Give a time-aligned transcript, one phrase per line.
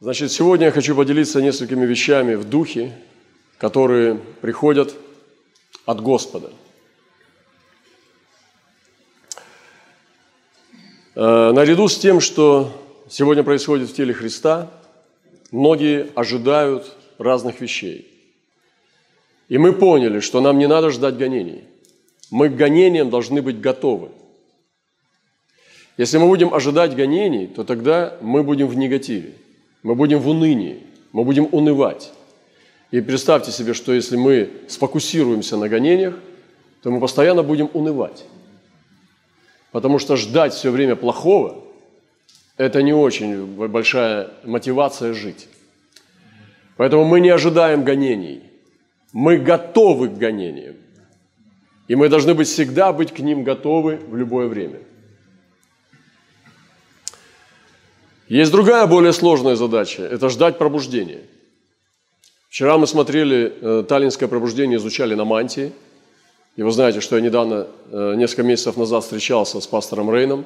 [0.00, 2.92] Значит, сегодня я хочу поделиться несколькими вещами в духе,
[3.58, 4.94] которые приходят
[5.86, 6.52] от Господа.
[11.16, 12.70] Э, наряду с тем, что
[13.10, 14.70] сегодня происходит в теле Христа,
[15.50, 18.06] многие ожидают разных вещей.
[19.48, 21.64] И мы поняли, что нам не надо ждать гонений.
[22.30, 24.10] Мы к гонениям должны быть готовы.
[25.96, 29.32] Если мы будем ожидать гонений, то тогда мы будем в негативе–
[29.88, 30.82] мы будем в унынии,
[31.12, 32.12] мы будем унывать.
[32.90, 36.14] И представьте себе, что если мы сфокусируемся на гонениях,
[36.82, 38.26] то мы постоянно будем унывать.
[39.72, 41.64] Потому что ждать все время плохого–
[42.58, 45.48] это не очень большая мотивация жить.
[46.76, 48.42] Поэтому мы не ожидаем гонений.
[49.14, 50.76] Мы готовы к гонениям.
[51.86, 54.80] И мы должны быть всегда быть к ним готовы в любое время.
[58.28, 61.22] Есть другая, более сложная задача– это ждать пробуждения.
[62.50, 65.72] Вчера мы смотрели э, Таллинское пробуждение, изучали на мантии.
[66.56, 70.44] И вы знаете, что я недавно, э, несколько месяцев назад встречался с пастором Рейном.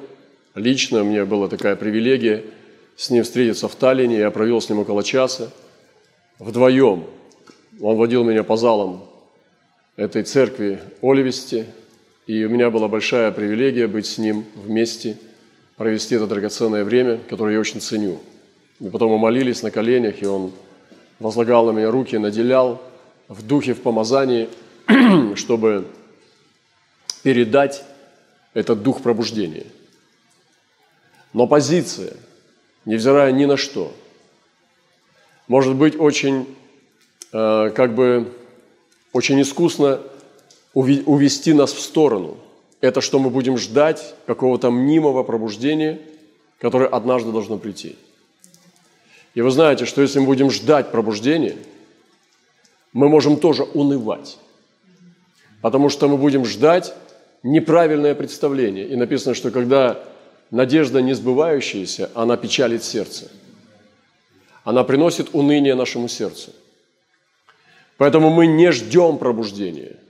[0.55, 2.45] Лично меня была такая привилегия
[2.95, 4.17] с ним встретиться в Таллине.
[4.17, 5.51] Я провел с ним около часа
[6.39, 7.03] вдвоем.
[7.81, 9.03] Он водил меня по залам
[9.97, 11.65] этой церкви Оливести.
[12.27, 15.17] И у меня была большая привилегия быть с ним вместе–
[15.77, 18.19] провести это драгоценное время, которое я очень ценю.
[18.79, 20.51] И потом мы молились на коленях, и он
[21.19, 22.81] возлагал на меня руки, наделял
[23.27, 24.49] в духе, в помазании,
[25.35, 25.87] чтобы
[27.23, 27.83] передать
[28.53, 29.65] этот дух пробуждения.
[31.31, 32.13] Но позиция,
[32.85, 33.93] невзирая ни на что,
[35.47, 36.55] может быть очень,
[37.31, 38.31] э, как бы,
[39.11, 40.01] очень искусно
[40.73, 42.37] увести нас в сторону–
[42.83, 46.01] это что мы будем ждать какого-то мнимого пробуждения,
[46.59, 47.95] которое однажды должно прийти.
[49.35, 51.55] И вы знаете, что если мы будем ждать пробуждения,
[52.91, 54.37] мы можем тоже унывать,
[55.61, 56.93] потому что мы будем ждать
[57.41, 58.85] неправильное представление.
[58.89, 60.03] И написано, что когда
[60.51, 63.31] надежда не сбывающаяся, она печалит сердце.
[64.65, 66.51] Она приносит уныние нашему сердцу.
[67.95, 69.95] Поэтому мы не ждем пробуждения–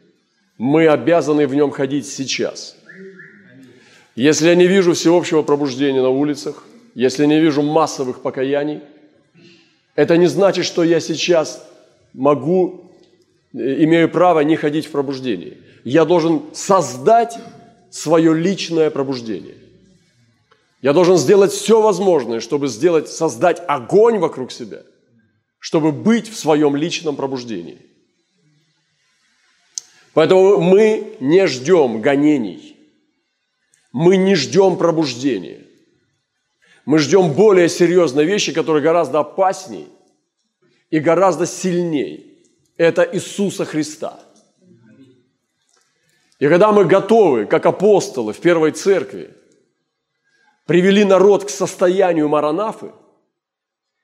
[0.58, 2.76] мы обязаны в нем ходить сейчас.
[4.16, 8.82] Если я не вижу всеобщего пробуждения на улицах, если не вижу массовых покаяний,
[9.96, 11.68] это не значит, что я сейчас
[12.14, 12.92] могу,
[13.54, 15.58] э, имею право не ходить в пробуждение.
[15.84, 17.38] Я должен создать
[17.90, 19.56] свое личное пробуждение.
[20.82, 24.84] Я должен сделать все возможное, чтобы сделать, создать огонь вокруг себя,
[25.58, 27.80] чтобы быть в своем личном пробуждении–
[30.14, 32.78] Поэтому мы не ждем гонений,
[33.92, 35.66] мы не ждем пробуждения.
[36.86, 39.88] Мы ждем более серьезной вещи, которые гораздо опаснее
[40.90, 42.26] и гораздо сильнее.
[42.76, 44.20] Это Иисуса Христа.
[46.40, 49.34] И когда мы готовы, как апостолы в первой церкви,
[50.66, 52.92] привели народ к состоянию Маранафы,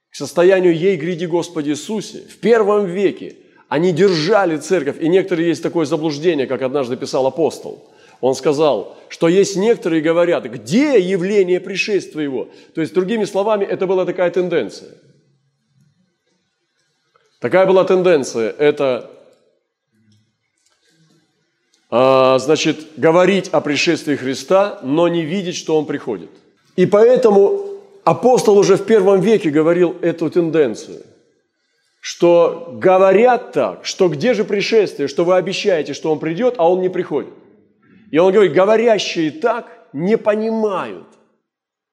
[0.09, 3.35] к состоянию «Ей гряди Господи Иисусе», в первом веке–
[3.69, 7.87] они держали церковь, и некоторые есть такое заблуждение, как однажды писал апостол.
[8.19, 12.49] Он сказал, что есть некоторые говорят, где явление пришествия его?
[12.73, 14.89] То есть, другими словами, это была такая тенденция.
[17.39, 19.11] Такая была тенденция, это,
[21.89, 26.31] а, значит, говорить о пришествии Христа, но не видеть, что Он приходит.
[26.75, 27.65] И поэтому
[28.03, 31.03] апостол уже в первом веке говорил эту тенденцию–
[31.99, 36.81] что говорят так, что где же пришествие, что вы обещаете, что он придет, а он
[36.81, 37.33] не приходит.
[38.11, 41.07] И он говорит, говорящие так не понимают,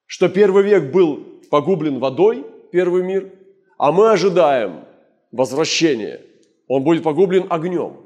[0.06, 3.32] что первый век был погублен водой, первый мир,
[3.78, 4.84] а мы ожидаем
[5.32, 6.20] возвращения.
[6.68, 7.98] Он будет погублен огнем.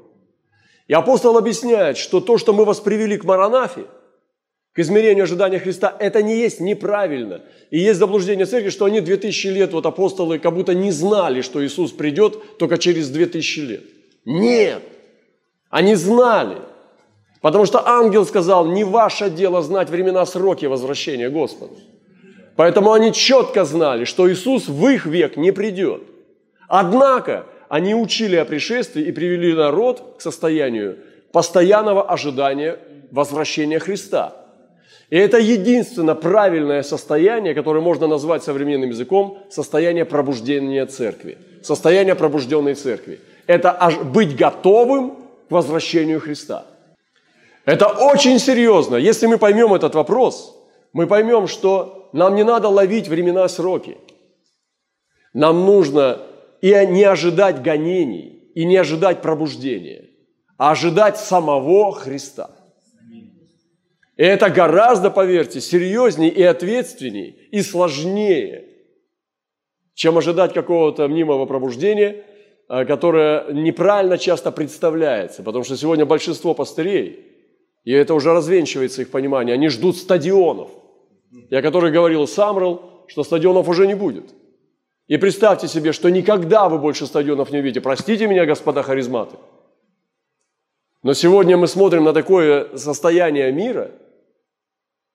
[0.87, 3.85] И апостол объясняет, что то, что мы вас привели к Маранафе–
[4.73, 7.41] к измерению ожидания Христа, это не есть неправильно.
[7.71, 11.65] И есть заблуждение церкви, что они 2000 лет, вот апостолы, как будто не знали, что
[11.65, 13.83] Иисус придет только через 2000 лет.
[14.23, 14.81] Нет,
[15.69, 16.57] они знали.
[17.41, 21.73] Потому что ангел сказал, не ваше дело знать времена, сроки возвращения Господа.
[22.55, 26.03] Поэтому они четко знали, что Иисус в их век не придет.
[26.69, 30.97] Однако они учили о пришествии и привели народ к состоянию
[31.33, 32.77] постоянного ожидания
[33.11, 34.37] возвращения Христа–
[35.11, 42.75] и это единственно правильное состояние, которое можно назвать современным языком состояние пробуждения церкви, состояние пробужденной
[42.75, 43.19] церкви.
[43.45, 45.17] Это быть готовым
[45.49, 46.65] к возвращению Христа.
[47.65, 48.95] Это очень серьезно.
[48.95, 50.57] Если мы поймем этот вопрос,
[50.93, 53.97] мы поймем, что нам не надо ловить времена сроки.
[55.33, 56.21] Нам нужно
[56.61, 60.05] и не ожидать гонений, и не ожидать пробуждения,
[60.57, 62.51] а ожидать самого Христа.
[64.21, 68.65] И это гораздо, поверьте, серьезнее и ответственнее, и сложнее,
[69.95, 72.23] чем ожидать какого-то мнимого пробуждения,
[72.67, 77.25] а, которое неправильно часто представляется, потому что сегодня большинство пастырей,
[77.83, 80.69] и это уже развенчивается их понимание, они ждут стадионов.
[81.49, 84.25] Я который говорил Самрел, что стадионов уже не будет–
[85.07, 87.81] и представьте себе, что никогда вы больше стадионов не увидите.
[87.81, 89.35] Простите меня, господа харизматы.
[91.03, 93.91] Но сегодня мы смотрим на такое состояние мира,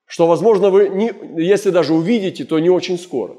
[0.06, 3.36] что, возможно, вы, не, если даже увидите, то не очень скоро.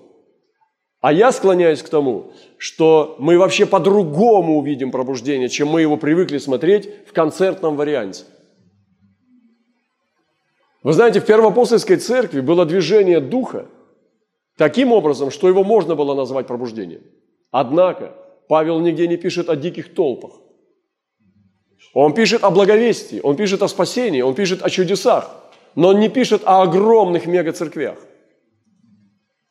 [1.00, 6.38] А я склоняюсь к тому, что мы вообще по-другому увидим пробуждение, чем мы его привыкли
[6.38, 8.24] смотреть в концертном варианте.
[10.84, 13.68] Вы знаете, в Первоапостольской церкви было движение Духа–
[14.58, 17.02] таким образом, что его можно было назвать пробуждением.
[17.52, 18.14] Однако
[18.50, 20.32] Павел нигде не пишет о диких толпах.
[21.94, 25.30] Он пишет о благовестии, он пишет о спасении, он пишет о чудесах,
[25.78, 27.98] но он не пишет о огромных мегацерквях.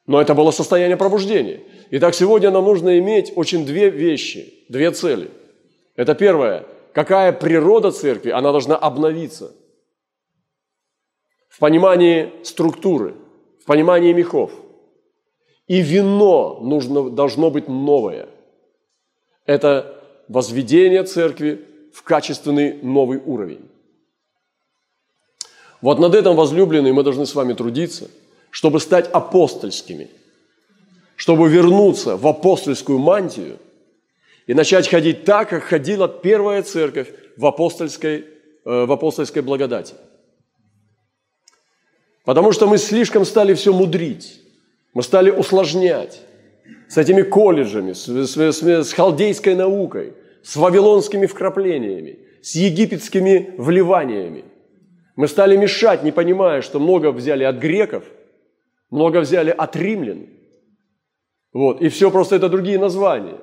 [0.07, 1.61] Но это было состояние пробуждения.
[1.93, 5.31] Итак, сегодня нам нужно иметь очень две вещи, две цели.
[5.95, 6.67] Это первое.
[6.93, 8.31] Какая природа церкви?
[8.31, 9.53] Она должна обновиться.
[11.49, 13.15] В понимании структуры,
[13.63, 14.53] в понимании мехов–
[15.67, 18.29] и вино нужно, должно быть новое.
[19.47, 23.69] Это возведение церкви в качественный новый уровень.
[25.87, 28.11] Вот над этим, возлюбленные, мы должны с вами трудиться,
[28.51, 30.11] чтобы стать апостольскими,
[31.15, 33.59] чтобы вернуться в апостольскую мантию
[34.49, 37.07] и начать ходить так, как ходила первая церковь
[37.37, 38.25] в апостольской,
[38.65, 39.95] э, в апостольской благодати.
[42.25, 44.41] Потому что мы слишком стали все мудрить.
[44.93, 46.21] Мы стали усложнять
[46.89, 54.47] с этими колледжами, с, с, с, с халдейской наукой, с вавилонскими вкраплениями, с египетскими вливаниями.
[55.17, 58.05] Мы стали мешать, не понимая, что много взяли от греков,
[58.91, 60.27] много взяли от римлян.
[61.55, 63.39] Вот, и все просто это другие названия.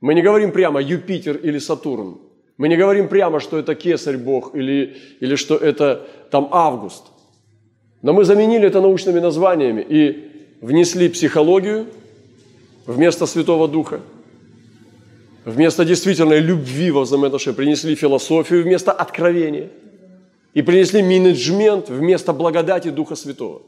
[0.00, 2.18] Мы не говорим прямо Юпитер или Сатурн.
[2.56, 7.04] Мы не говорим прямо, что это кесарь Бог или, или что это там Август.
[8.00, 11.86] Но мы заменили это научными названиями и внесли психологию
[12.86, 14.00] вместо Святого Духа,
[15.44, 19.68] вместо действительной любви во взаимоотношениях принесли философию вместо откровения
[20.54, 23.62] и принесли менеджмент вместо благодати Духа Святого.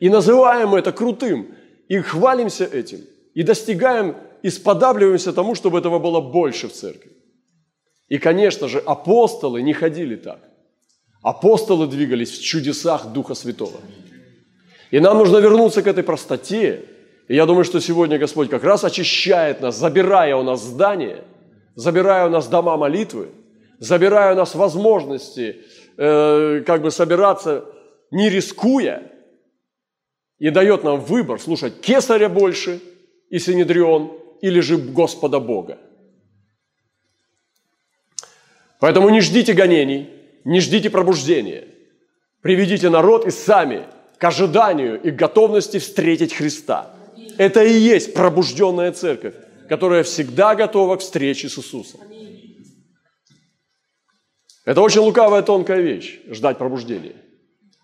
[0.00, 1.54] И называем это крутым,
[1.88, 3.00] и хвалимся этим,
[3.34, 7.12] и достигаем, и сподабливаемся тому, чтобы этого было больше в церкви.
[8.08, 10.40] И, конечно же, апостолы не ходили так.
[11.22, 13.80] Апостолы двигались в чудесах Духа Святого–
[14.94, 16.84] и нам нужно вернуться к этой простоте.
[17.26, 21.24] И я думаю, что сегодня Господь как раз очищает нас, забирая у нас здание,
[21.74, 23.30] забирая у нас дома молитвы,
[23.84, 25.62] забирая у нас возможности
[25.96, 27.64] э, как бы собираться,
[28.10, 29.10] не рискуя,
[30.38, 32.80] и дает нам выбор слушать кесаря больше
[33.30, 35.78] и Синедрион, или же Господа Бога.
[38.80, 40.10] Поэтому не ждите гонений,
[40.44, 41.64] не ждите пробуждения.
[42.42, 43.84] Приведите народ и сами
[44.18, 46.94] к ожиданию и готовности встретить Христа.
[47.38, 49.34] Это и есть пробужденная церковь,
[49.68, 52.00] которая всегда готова к встрече с Иисусом.
[54.64, 57.16] Это очень лукавая тонкая вещь– ждать пробуждения.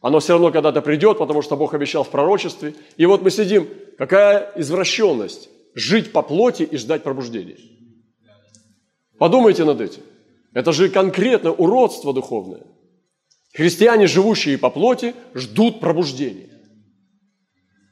[0.00, 2.75] Оно все равно когда-то придет, потому что Бог обещал в пророчестве.
[2.96, 3.68] И вот мы сидим,
[3.99, 7.58] какая извращенность– жить по плоти и ждать пробуждения.
[9.18, 10.02] Подумайте над этим.
[10.54, 12.62] Это же конкретно уродство духовное–
[13.52, 16.50] Христиане, живущие по плоти, ждут пробуждения.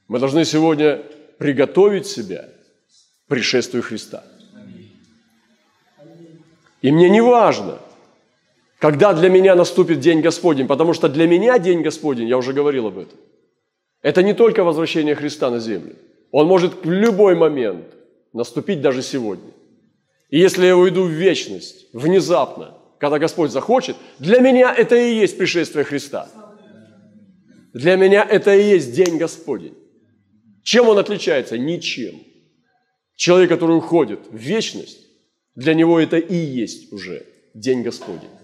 [0.06, 1.02] Мы должны сегодня
[1.38, 2.48] приготовить себя
[3.26, 4.24] к пришествию Христа.
[6.80, 7.80] И мне не важно,
[8.78, 12.86] когда для меня наступит День Господень, потому что для меня День Господень, я уже говорил
[12.86, 13.18] об этом,
[14.02, 15.96] это не только возвращение Христа на землю.
[16.30, 17.86] Он может в любой момент
[18.32, 19.50] наступить даже сегодня.
[20.30, 25.38] И если я уйду в вечность, внезапно, когда Господь захочет, для меня это и есть
[25.38, 26.28] пришествие Христа.
[27.72, 29.74] Для меня это и есть День Господень.
[30.62, 31.58] Чем он отличается?
[31.58, 32.14] Ничем.
[33.16, 34.98] Человек, который уходит в вечность,
[35.54, 38.37] для него это и есть уже День Господень.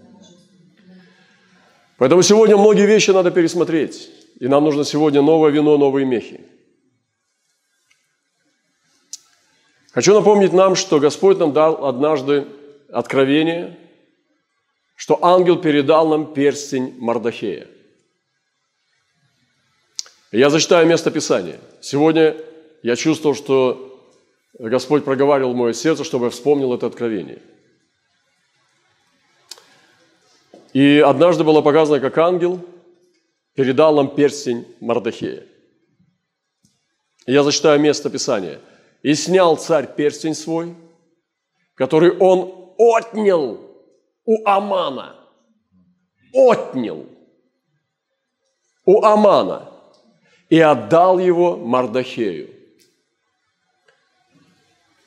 [1.97, 4.11] Поэтому сегодня многие вещи надо пересмотреть.
[4.41, 6.41] И нам нужно сегодня новое вино, новые мехи.
[9.93, 12.49] Хочу напомнить нам, что Господь нам дал однажды
[12.91, 13.79] откровение,
[14.97, 17.69] что ангел передал нам перстень Мардахея.
[20.33, 21.61] Я зачитаю место Писания.
[21.81, 22.37] Сегодня
[22.83, 24.13] я чувствовал, что
[24.59, 27.41] Господь проговаривал мое сердце, чтобы я вспомнил это откровение.
[30.75, 32.61] И однажды было показано, как ангел
[33.55, 35.45] передал нам перстень Мардахея.
[37.27, 38.61] Я зачитаю место Писания.
[39.03, 40.75] «И снял царь перстень свой,
[41.75, 43.61] который он отнял
[44.25, 45.15] у Амана».
[46.33, 47.07] Отнял
[48.85, 49.71] у Амана
[50.49, 52.51] и отдал его Мардахею.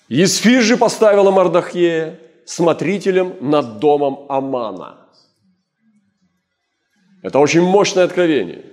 [0.08, 5.07] Есфир же поставила Мардахея смотрителем над домом Амана.
[7.28, 8.64] Это очень мощное откровение.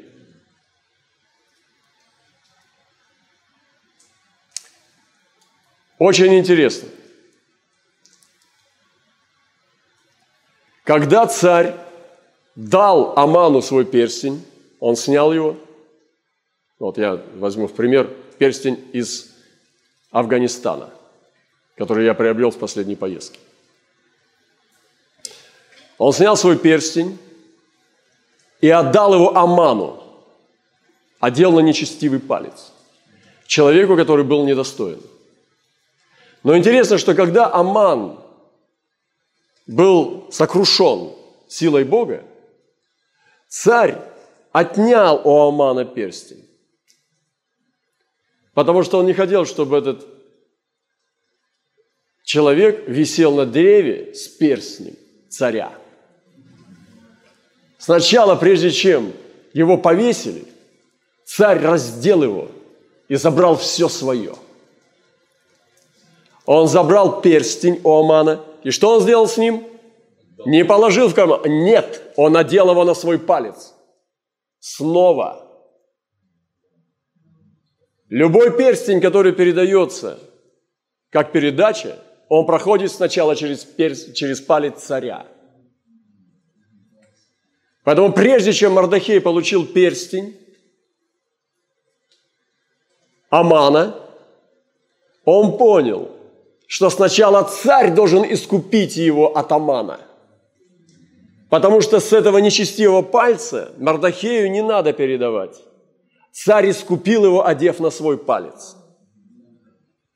[5.99, 6.89] Очень интересно.
[10.85, 11.75] Когда царь
[12.55, 14.47] дал Аману свой перстень,
[14.79, 15.57] он снял его.
[16.79, 18.09] Вот я возьму в пример
[18.39, 19.35] перстень из
[20.13, 20.91] Афганистана,
[21.75, 23.41] который я приобрел в последней поездке.
[25.99, 27.19] Он снял свой перстень
[28.65, 30.03] и отдал его Аману,
[31.21, 32.73] одел на нечестивый палец,
[33.47, 35.03] человеку, который был недостоин.
[36.43, 38.19] Но интересно, что когда Аман
[39.67, 41.13] был сокрушен
[41.47, 42.25] силой Бога,
[43.49, 43.99] царь
[44.51, 46.49] отнял у Амана перстень.
[48.55, 50.07] Потому что он не хотел, чтобы этот
[52.23, 54.97] человек висел на дереве с перстнем
[55.29, 55.84] царя.
[57.85, 59.13] Сначала, прежде чем
[59.53, 60.47] его повесили,
[61.27, 62.49] царь раздел его
[63.09, 64.35] и забрал все свое.
[66.47, 69.67] Он забрал перстень у Амана, и что он сделал с ним?
[70.47, 71.43] Не положил в карман.
[71.45, 73.75] Нет, он надел его на свой палец
[74.61, 75.47] снова.
[78.09, 80.19] Любой перстень, который передается
[81.11, 81.99] как передача,
[82.31, 85.27] он проходит сначала через, перс, через палец царя.
[87.85, 90.37] Поэтому прежде чем Мардахей получил перстень
[93.31, 93.95] Амана,
[95.25, 96.11] он понял,
[96.67, 100.01] что сначала царь должен искупить его от Амана–
[101.55, 105.57] Потому что с этого нечестивого пальца Мардахею не надо передавать.
[106.33, 108.77] Царь искупил его, одев на свой палец.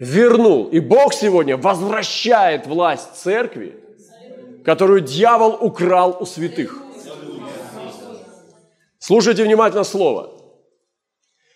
[0.00, 0.66] Вернул.
[0.66, 3.76] И Бог сегодня возвращает власть церкви,
[4.64, 6.76] которую дьявол украл у святых.
[9.08, 10.38] Слушайте внимательно слово.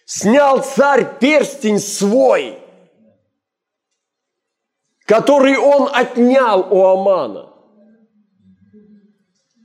[0.07, 2.59] Снял царь перстень свой,
[5.05, 7.53] который он отнял у Амана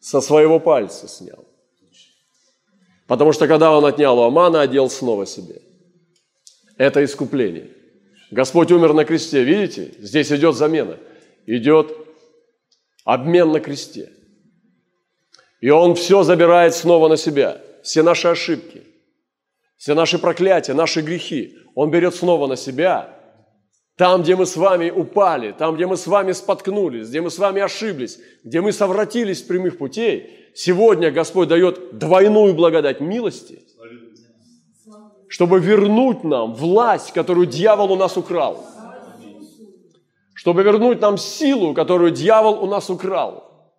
[0.01, 1.45] со своего пальца снял.
[3.07, 5.61] Потому что когда он отнял у Амана, одел снова себе.
[6.75, 7.69] Это искупление.
[8.31, 9.95] Господь умер на кресте, видите?
[9.99, 10.97] Здесь идет замена.
[11.45, 11.95] Идет
[13.05, 14.11] обмен на кресте.
[15.61, 17.61] И Он все забирает снова на себя.
[17.87, 18.83] Все наши ошибки,
[19.77, 21.55] все наши проклятия, наши грехи.
[21.73, 23.17] Он берет снова на себя
[23.95, 27.39] там, где мы с вами упали, там, где мы с вами споткнулись, где мы с
[27.39, 33.61] вами ошиблись, где мы совратились с прямых путей, сегодня Господь дает двойную благодать милости,
[35.29, 38.65] чтобы вернуть нам власть, которую дьявол у нас украл.
[40.33, 43.71] Чтобы вернуть нам силу, которую дьявол у нас украл.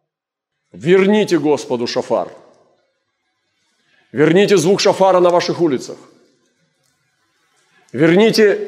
[0.73, 2.29] Верните Господу шафар.
[4.13, 5.97] Верните звук шафара на ваших улицах.
[7.93, 8.59] Верните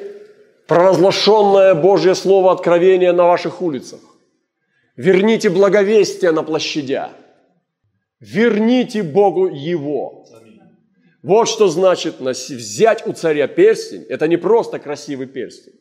[0.66, 4.00] провозглашенное Божье Слово откровения на ваших улицах.
[4.96, 7.10] Верните благовестие на площадях.
[8.20, 10.26] Верните Богу Его.
[11.22, 14.04] Вот что значит взять у царя перстень.
[14.08, 15.74] Это не просто красивый перстень.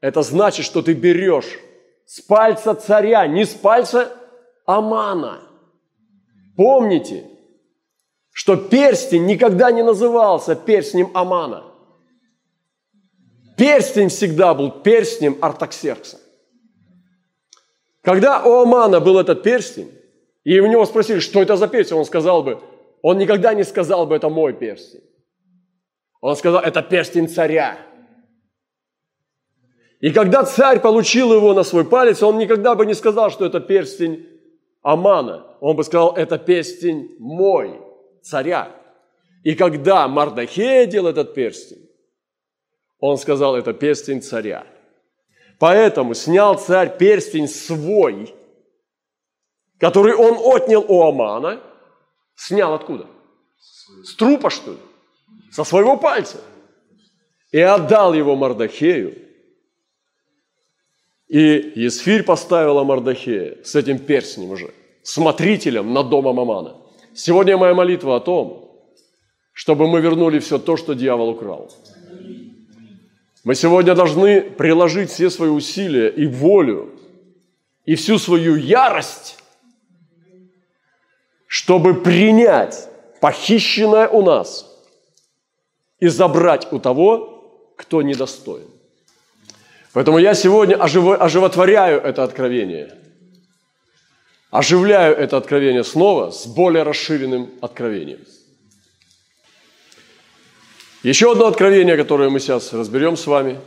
[0.00, 1.58] Это значит, что ты берешь
[2.06, 4.12] с пальца царя, не с пальца
[4.66, 5.40] Амана.
[6.56, 7.24] Помните,
[8.38, 11.64] что перстень никогда не назывался перстнем Амана.
[13.56, 16.20] Перстень всегда был перстнем Артаксеркса.
[18.00, 19.90] Когда у Амана был этот перстень,
[20.44, 22.60] и у него спросили, что это за перстень, он сказал бы,
[23.02, 25.02] он никогда не сказал бы, это мой перстень.
[26.20, 27.76] Он сказал, это перстень царя.
[29.98, 33.58] И когда царь получил его на свой палец, он никогда бы не сказал, что это
[33.58, 34.28] перстень
[34.82, 35.56] Амана.
[35.60, 37.87] Он бы сказал, это перстень мой,
[38.28, 38.70] царя.
[39.42, 41.88] И когда Мардахей одел этот перстень,
[42.98, 44.66] он сказал, это перстень царя.
[45.58, 48.34] Поэтому снял царь перстень свой,
[49.78, 51.60] который он отнял у Амана.
[52.34, 53.06] Снял откуда?
[54.04, 54.78] С трупа, что ли?
[55.50, 56.38] Со своего пальца.
[57.50, 59.16] и отдал его Мардахею.
[61.28, 66.87] И Есфирь поставила Мардахея с этим перстнем уже, смотрителем над домом Амана.
[67.18, 68.70] Сегодня моя молитва о том,
[69.52, 71.68] чтобы мы вернули все то, что дьявол украл.
[73.42, 76.94] Мы сегодня должны приложить все свои усилия и волю,
[77.84, 79.36] и всю свою ярость,
[81.48, 82.88] чтобы принять
[83.20, 84.70] похищенное у нас
[85.98, 88.68] и забрать у того, кто недостоин.
[89.92, 92.94] Поэтому я сегодня оживотворяю это откровение,
[94.50, 98.20] оживляю это откровение снова с более расширенным откровением.
[101.02, 103.60] Еще одно откровение, которое мы сейчас разберем с вами,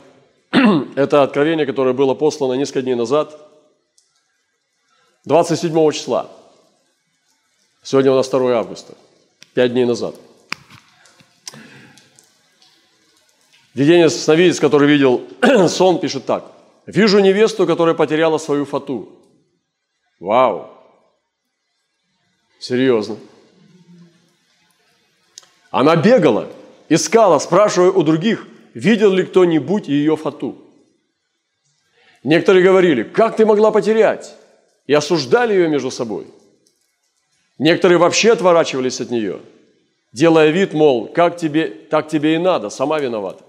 [0.95, 3.37] это откровение, которое было послано несколько дней назад,
[5.25, 6.29] 27 числа.
[7.83, 8.95] Сегодня у нас 2 августа,
[9.53, 10.15] 5 дней назад–
[13.73, 15.21] Видение сновидец, который видел
[15.69, 16.51] сон, пишет так.
[16.85, 19.09] «Вижу невесту, которая потеряла свою фату».
[20.21, 20.69] Вау!
[22.59, 23.17] Серьезно.
[25.71, 26.47] Она бегала,
[26.89, 30.57] искала, спрашивая у других, видел ли кто-нибудь ее фату.
[32.23, 34.35] Некоторые говорили, как ты могла потерять?
[34.85, 36.27] И осуждали ее между собой.
[37.57, 39.39] Некоторые вообще отворачивались от нее,
[40.13, 43.43] делая вид, мол, как тебе, так тебе и надо, сама виновата.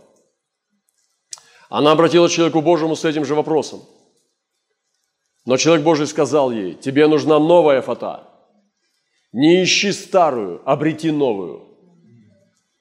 [1.69, 3.83] Она обратилась к человеку Божьему с этим же вопросом.
[5.45, 8.29] Но человек Божий сказал ей, тебе нужна новая фата.
[9.33, 11.65] Не ищи старую, обрети новую.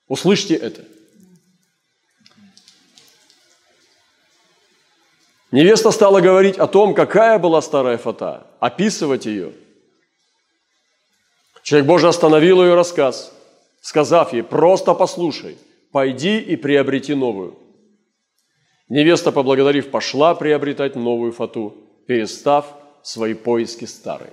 [0.08, 0.84] Услышьте это.
[5.52, 9.54] Невеста стала говорить о том, какая была старая фата, описывать ее.
[11.64, 13.34] Человек Божий остановил ее рассказ,
[13.82, 15.58] сказав ей, просто послушай,
[15.92, 17.58] пойди и приобрети новую.
[18.88, 22.66] Невеста, поблагодарив, пошла приобретать новую фату, перестав
[23.04, 24.30] свои поиски старой.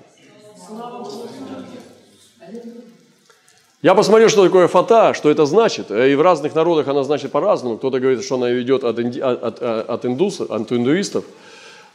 [3.81, 5.90] Я посмотрел, что такое фата, что это значит.
[5.90, 7.78] И в разных народах она значит по-разному.
[7.78, 9.20] Кто-то говорит, что она идет от, инди...
[9.20, 11.24] от, от, индусов, от индуистов,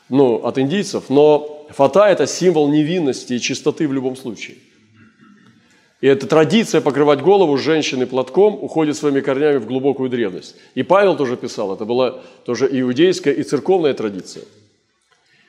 [0.09, 1.09] ну, от индийцев.
[1.09, 4.57] Но фата– это символ невинности и чистоты в любом случае–
[6.03, 10.57] и эта традиция покрывать голову женщины платком уходит своими корнями в глубокую древность.
[10.75, 14.43] И Павел тоже писал, это была тоже иудейская и церковная традиция.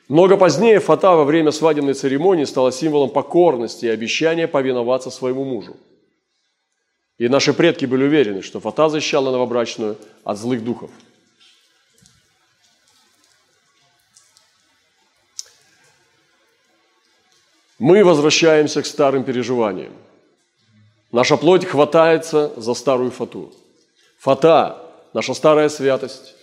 [0.07, 5.77] Много позднее фата во время свадебной церемонии стала символом покорности и обещания повиноваться своему мужу.
[7.17, 10.91] И наши предки были уверены, что фата защищала новобрачную от злых духов.
[17.79, 19.93] Мы возвращаемся к старым переживаниям.
[21.11, 23.53] Наша плоть хватается за старую фату.
[24.19, 24.81] Фата–
[25.13, 26.35] наша старая святость.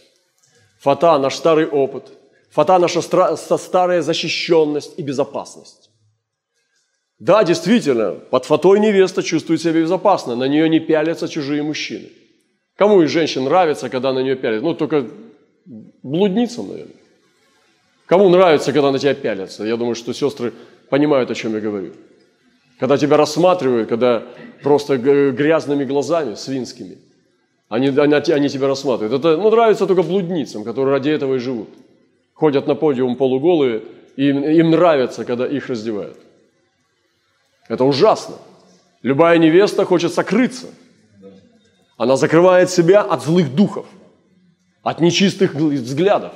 [0.81, 2.22] Фата– наш старый опыт.
[2.53, 5.91] Фата– наша старая защищенность и безопасность.
[7.19, 12.11] Да, действительно, под фатой невеста чувствует себя безопасно, на нее не пялятся чужие мужчины.
[12.77, 14.65] Кому из женщин нравится, когда на нее пялятся?
[14.67, 15.07] Ну, только
[16.03, 16.97] блудницам, наверное.
[18.07, 19.65] Кому нравится, когда на тебя пялятся?
[19.65, 20.53] Я думаю, что сестры
[20.91, 21.93] понимают, о чем я говорю.
[22.79, 24.25] Когда тебя рассматривают, когда
[24.63, 26.99] просто грязными глазами, свинскими,
[27.69, 29.21] они, они, они тебя рассматривают.
[29.21, 31.69] Это ну, нравится только блудницам, которые ради этого и живут.
[32.43, 33.85] Ходят на подиум полуголые,
[34.17, 36.19] и им, им нравится, когда их раздевают.
[37.69, 38.35] Это ужасно.
[39.03, 40.67] Любая невеста хочет сокрыться.
[41.97, 43.87] Она закрывает себя от злых духов,
[44.83, 46.33] от нечистых взглядов.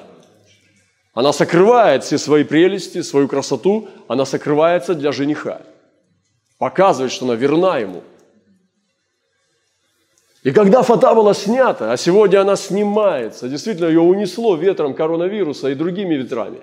[1.13, 5.61] Она сокрывает все свои прелести, свою красоту, она сокрывается для жениха
[6.59, 8.03] показывает, что она верна ему.
[10.47, 15.75] И когда фата была снята, а сегодня она снимается, действительно ее унесло ветром коронавируса и
[15.75, 16.61] другими ветрами.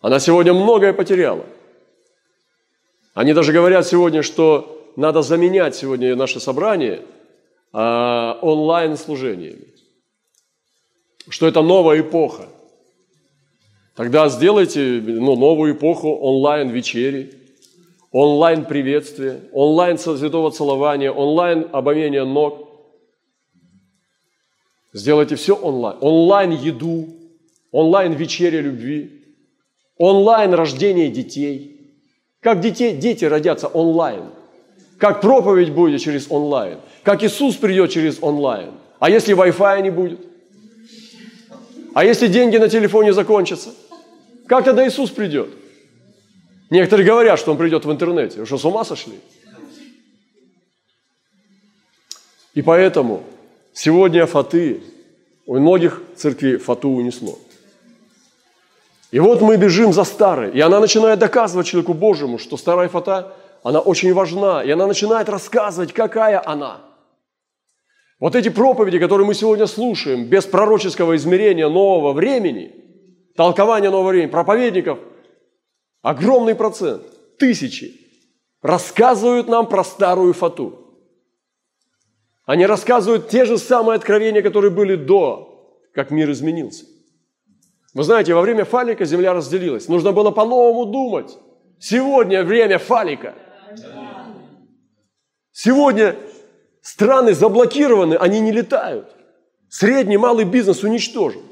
[0.00, 1.44] Она сегодня многое потеряла.
[3.12, 7.02] Они даже говорят сегодня, что надо заменять сегодня наше собрание
[7.74, 9.74] а, онлайн-служениями.
[11.28, 12.48] Что это новая эпоха.
[13.96, 17.34] Тогда сделайте ну, новую эпоху онлайн-вечери,
[18.16, 22.66] онлайн приветствие, онлайн святого целования, онлайн обомения ног.
[24.94, 25.98] Сделайте все онлайн.
[26.00, 27.08] Онлайн еду,
[27.72, 29.22] онлайн вечеря любви,
[29.98, 31.92] онлайн рождение детей.
[32.40, 34.30] Как детей, дети родятся онлайн.
[34.98, 36.78] Как проповедь будет через онлайн.
[37.02, 38.70] Как Иисус придет через онлайн.
[38.98, 40.20] А если Wi-Fi не будет?
[41.92, 43.74] А если деньги на телефоне закончатся?
[44.46, 45.50] Как тогда Иисус придет?
[46.70, 48.40] Некоторые говорят, что он придет в интернете.
[48.40, 49.20] Вы что, с ума сошли?
[52.54, 53.24] И поэтому
[53.78, 54.80] Сегодня фаты,
[55.44, 57.38] у многих церквей фату унесло.
[59.10, 63.34] И вот мы бежим за старой, и она начинает доказывать человеку Божьему, что старая фата,
[63.62, 66.78] она очень важна, и она начинает рассказывать, какая она.
[68.18, 72.72] Вот эти проповеди, которые мы сегодня слушаем, без пророческого измерения нового времени,
[73.36, 75.00] толкования нового времени, проповедников,
[76.06, 77.02] огромный процент,
[77.38, 78.00] тысячи,
[78.62, 80.78] рассказывают нам про старую фату.
[82.44, 86.84] Они рассказывают те же самые откровения, которые были до, как мир изменился.
[87.92, 89.88] Вы знаете, во время фалика земля разделилась.
[89.88, 91.36] Нужно было по-новому думать.
[91.80, 93.34] Сегодня время фалика.
[95.50, 96.16] Сегодня
[96.86, 99.12] Страны заблокированы, они не летают.
[99.68, 101.42] Средний, малый бизнес уничтожен.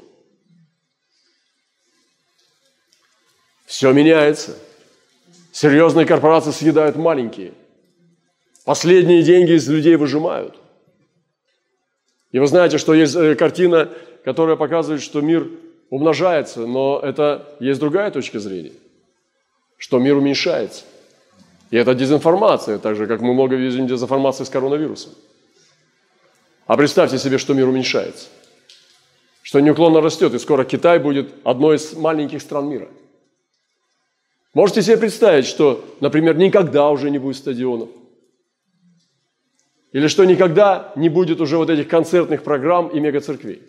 [3.65, 4.55] Все меняется.
[5.51, 7.53] Серьезные корпорации съедают маленькие.
[8.63, 10.55] Последние деньги из людей выжимают.
[12.31, 13.89] И вы знаете, что есть э, картина,
[14.23, 15.47] которая показывает, что мир
[15.89, 18.73] умножается, но это есть другая точка зрения,
[19.77, 20.83] что мир уменьшается.
[21.71, 25.13] И это дезинформация, так же, как мы много видим дезинформации с коронавирусом.
[26.67, 28.27] А представьте себе, что мир уменьшается,
[29.43, 32.89] что неуклонно растет, и скоро Китай будет одной из маленьких стран мира.
[34.55, 37.89] Можете себе представить, что, например, никогда уже не будет стадионов,
[39.91, 43.61] или что никогда не будет уже вот этих концертных программ и мегацерквей.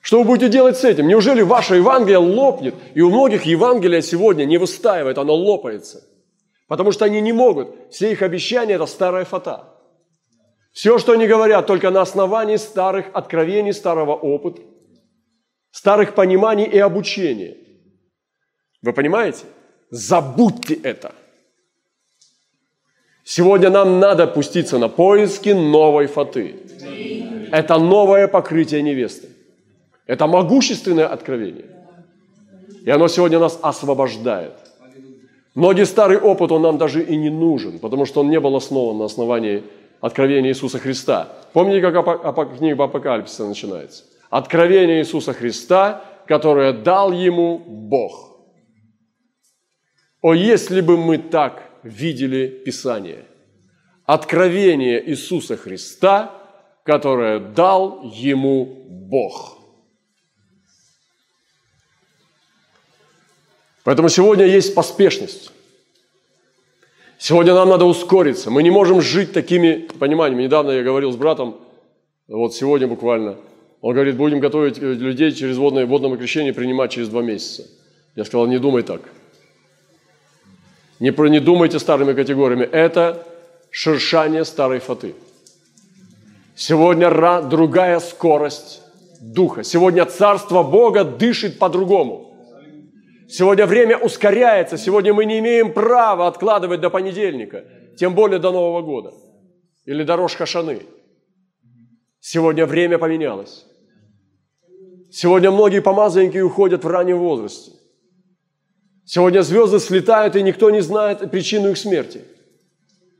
[0.00, 1.06] Что вы будете делать с этим?
[1.06, 2.74] Неужели ваше Евангелие лопнет?
[2.94, 6.02] И у многих Евангелие сегодня не выстаивает, оно лопается.
[6.66, 7.68] Потому что они не могут.
[7.90, 9.68] Все их обещания– это старая фата.
[10.72, 14.62] Все, что они говорят, только на основании старых откровений, старого опыта,
[15.70, 17.61] старых пониманий и обучения.
[18.82, 19.44] Вы понимаете?
[19.90, 21.12] Забудьте это.
[23.24, 26.56] Сегодня нам надо пуститься на поиски новой фаты.
[27.52, 29.28] Это новое покрытие невесты.
[30.06, 31.66] Это могущественное откровение.
[32.84, 34.54] И оно сегодня нас освобождает.
[35.54, 38.98] Многие старый опыт, он нам даже и не нужен, потому что он не был основан
[38.98, 39.62] на основании
[40.00, 41.28] откровение Иисуса Христа.
[41.52, 44.04] Помните, как книга Апокалипсиса начинается?
[44.30, 48.31] Откровение Иисуса Христа, которое дал ему Бог.
[50.22, 53.26] О, если бы мы так видели Писание.
[54.06, 56.32] Откровение Иисуса Христа,
[56.84, 59.58] которое дал ему Бог.
[63.84, 65.50] Поэтому сегодня есть поспешность.
[67.18, 68.50] Сегодня нам надо ускориться.
[68.50, 70.44] Мы не можем жить такими пониманиями.
[70.44, 71.60] Недавно я говорил с братом,
[72.28, 73.36] вот сегодня буквально,
[73.80, 77.68] он говорит, будем готовить людей через водное, водное крещение принимать через два месяца.
[78.14, 79.02] Я сказал, не думай так.
[81.02, 82.62] Не, не думайте старыми категориями.
[82.62, 83.26] Это
[83.72, 85.16] шершание старой фаты.
[86.54, 87.10] Сегодня
[87.42, 88.82] другая скорость
[89.20, 89.64] Духа.
[89.64, 92.36] Сегодня Царство Бога дышит по-другому.
[93.28, 97.64] Сегодня время ускоряется, сегодня мы не имеем права откладывать до понедельника,
[97.98, 99.12] тем более до Нового года
[99.84, 100.82] или до Рош Хашаны.
[102.20, 103.66] Сегодня время поменялось.
[105.10, 107.72] Сегодня многие помазанники уходят в раннем возрасте.
[109.04, 112.22] Сегодня звезды слетают, и никто не знает причину их смерти.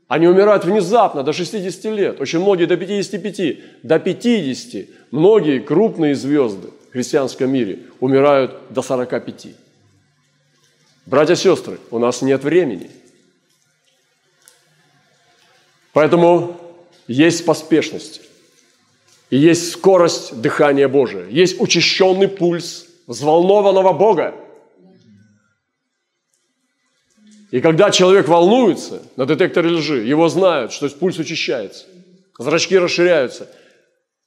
[0.07, 4.87] Они умирают внезапно, до 60 лет, очень многие до 55, до 50.
[5.11, 9.47] Многие крупные звезды в христианском мире умирают до 45.
[11.05, 12.89] Братья и сестры, у нас нет времени.
[15.93, 16.57] Поэтому
[17.07, 18.21] есть поспешность,
[19.29, 24.33] и есть скорость дыхания Божия, есть учащенный пульс взволнованного Бога.
[27.53, 31.85] И когда человек волнуется на детекторе лжи, его знают, что пульс учащается,
[32.39, 33.47] зрачки расширяются,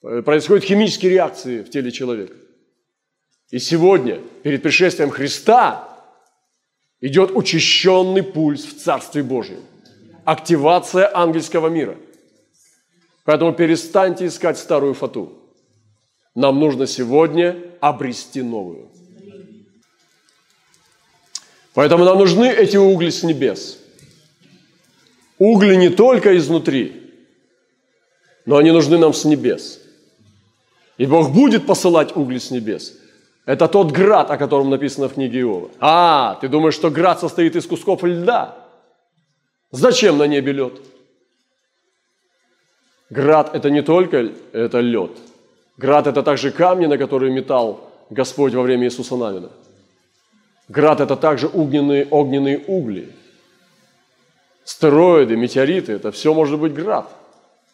[0.00, 2.34] происходят химические реакции в теле человека.
[3.50, 5.88] И сегодня, перед пришествием Христа,
[7.00, 9.58] идет учащенный пульс в Царстве Божьем.
[10.24, 11.96] Активация ангельского мира.
[13.24, 15.32] Поэтому перестаньте искать старую фату.
[16.36, 18.88] Нам нужно сегодня обрести новую.
[21.76, 23.78] Поэтому нам нужны эти угли с небес.
[25.38, 27.12] Угли не только изнутри,
[28.46, 29.80] но они нужны нам с небес.
[30.96, 32.94] И Бог будет посылать угли с небес–
[33.46, 35.70] это тот град, о котором написано в книге Иова.
[35.78, 38.56] А, ты думаешь, что град состоит из кусков льда?
[39.70, 40.80] Зачем на небе лед?
[43.10, 45.12] Град– это не только это лед.
[45.76, 49.50] Град– это также камни, на которые метал Господь во время Иисуса Навина.
[50.68, 53.08] Град– это также огненные, огненные угли.
[54.64, 57.08] Стероиды, метеориты– это все может быть град,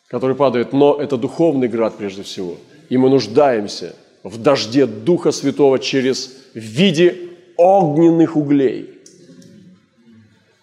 [0.08, 2.56] который падает, но это духовный град прежде всего.
[2.90, 8.90] И мы нуждаемся в дожде Духа Святого через в виде огненных углей.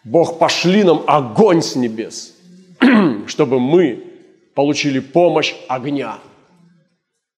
[0.04, 2.36] Бог, пошли нам огонь с небес,
[3.28, 4.04] чтобы мы
[4.54, 6.20] получили помощь огня–